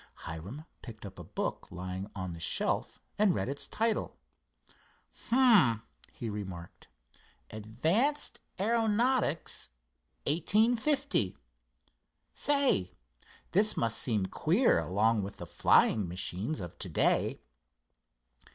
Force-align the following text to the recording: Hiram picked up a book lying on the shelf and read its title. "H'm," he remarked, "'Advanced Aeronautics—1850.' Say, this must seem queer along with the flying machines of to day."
Hiram 0.25 0.65
picked 0.81 1.05
up 1.05 1.19
a 1.19 1.23
book 1.23 1.67
lying 1.69 2.09
on 2.15 2.33
the 2.33 2.39
shelf 2.39 2.99
and 3.19 3.35
read 3.35 3.47
its 3.47 3.67
title. 3.67 4.17
"H'm," 5.29 5.83
he 6.11 6.27
remarked, 6.27 6.87
"'Advanced 7.51 8.39
Aeronautics—1850.' 8.59 11.35
Say, 12.33 12.95
this 13.51 13.77
must 13.77 13.99
seem 13.99 14.25
queer 14.25 14.79
along 14.79 15.21
with 15.21 15.37
the 15.37 15.45
flying 15.45 16.07
machines 16.07 16.61
of 16.61 16.79
to 16.79 16.89
day." 16.89 17.39